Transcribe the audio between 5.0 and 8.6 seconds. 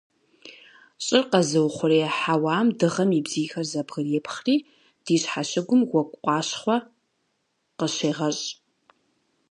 ди щхьэщыгум уэгу къащхъуэ къыщегъэщӏ.